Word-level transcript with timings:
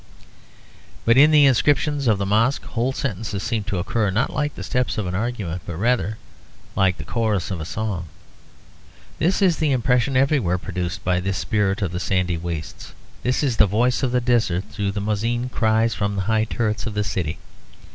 But 1.05 1.15
in 1.15 1.29
the 1.29 1.45
inscriptions 1.45 2.07
of 2.07 2.17
the 2.17 2.25
Mosque 2.25 2.63
whole 2.63 2.91
sentences 2.91 3.43
seem 3.43 3.63
to 3.65 3.77
occur, 3.77 4.09
not 4.09 4.33
like 4.33 4.55
the 4.55 4.63
steps 4.63 4.97
of 4.97 5.05
an 5.05 5.13
argument, 5.13 5.61
but 5.67 5.75
rather 5.75 6.17
like 6.75 6.97
the 6.97 7.03
chorus 7.03 7.51
of 7.51 7.61
a 7.61 7.65
song. 7.65 8.07
This 9.19 9.43
is 9.43 9.57
the 9.57 9.71
impression 9.71 10.17
everywhere 10.17 10.57
produced 10.57 11.03
by 11.03 11.19
this 11.19 11.37
spirit 11.37 11.83
of 11.83 11.91
the 11.91 11.99
sandy 11.99 12.35
wastes; 12.39 12.93
this 13.21 13.43
is 13.43 13.57
the 13.57 13.67
voice 13.67 14.01
of 14.01 14.11
the 14.11 14.19
desert, 14.21 14.63
though 14.75 14.89
the 14.89 15.01
muezzin 15.01 15.49
cries 15.49 15.93
from 15.93 16.15
the 16.15 16.23
high 16.23 16.45
turrets 16.45 16.87
of 16.87 16.95
the 16.95 17.03
city. 17.03 17.37